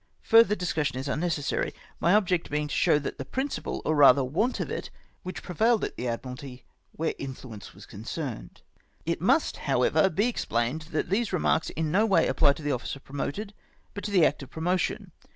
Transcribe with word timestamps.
* 0.17 0.21
Further 0.33 0.55
discussion 0.55 0.97
is 0.97 1.07
unneces 1.07 1.43
sary, 1.43 1.75
my 1.99 2.15
object 2.15 2.49
being 2.49 2.67
to 2.67 2.73
show 2.75 2.97
the 2.97 3.11
principle, 3.23 3.83
or 3.85 4.01
I'ather 4.03 4.23
want 4.23 4.59
of 4.59 4.71
it, 4.71 4.89
which 5.21 5.43
prevailed 5.43 5.83
at 5.83 5.95
the 5.95 6.07
Admiralty 6.07 6.65
where 6.93 7.13
influence 7.19 7.75
was 7.75 7.85
concerned. 7.85 8.63
It 9.05 9.21
must, 9.21 9.57
however, 9.57 10.09
be 10.09 10.25
explained, 10.25 10.87
that 10.89 11.11
these 11.11 11.31
remarks 11.31 11.69
in 11.69 11.91
no 11.91 12.07
way 12.07 12.27
apply 12.27 12.53
to 12.53 12.63
the 12.63 12.71
officer 12.71 12.99
promoted, 12.99 13.53
but 13.93 14.03
to 14.05 14.09
the 14.09 14.25
act 14.25 14.41
of 14.41 14.49
promotion. 14.49 15.11